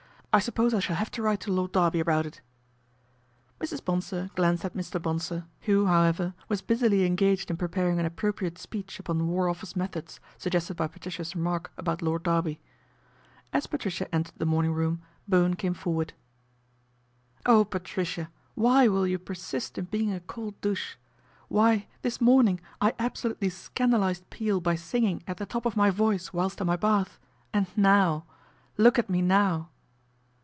[0.33, 2.39] I suppose I shall have to write to Lord Derby about it."
[3.59, 3.83] Mrs.
[3.83, 4.97] Bonsor glanced at Mr.
[4.97, 9.49] Bonsor, who, how ever, was busily engaged in preparing an appro priate speech upon War
[9.49, 12.61] Office methods, suggested by Patricia's remark about Lord Derby.
[13.51, 16.13] As Patricia entered the morning room, Bowen came forward."
[17.45, 18.31] Oh, Patricia!
[18.55, 20.95] why will you persist in being a cold douche?
[21.49, 26.31] Why this morning I absolutely scandalised Peel by singing at the top of my voice
[26.31, 27.19] whilst in my bath,
[27.51, 28.23] and now.
[28.77, 29.67] Look at me now